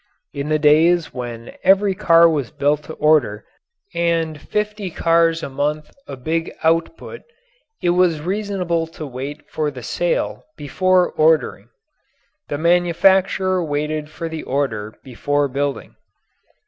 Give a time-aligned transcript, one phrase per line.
[0.33, 3.45] In the days when every car was built to order
[3.93, 7.21] and 50 cars a month a big output,
[7.83, 11.69] it was reasonable to wait for the sale before ordering.
[12.47, 15.93] The manufacturer waited for the order before building.